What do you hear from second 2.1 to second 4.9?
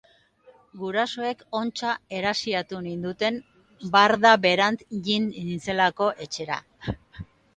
erasiatu ninduten barda berant